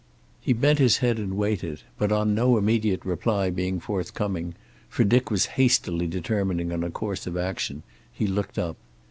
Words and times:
He 0.41 0.51
bent 0.53 0.79
his 0.79 0.97
head 0.97 1.19
and 1.19 1.37
waited, 1.37 1.83
but 1.99 2.11
on 2.11 2.33
no 2.33 2.57
immediate 2.57 3.05
reply 3.05 3.51
being 3.51 3.79
forthcoming, 3.79 4.55
for 4.89 5.03
Dick 5.03 5.29
was 5.29 5.45
hastily 5.61 6.07
determining 6.07 6.71
on 6.73 6.83
a 6.83 6.89
course 6.89 7.27
of 7.27 7.37
action, 7.37 7.83
he 8.11 8.25
looked 8.25 8.57
up. 8.57 8.77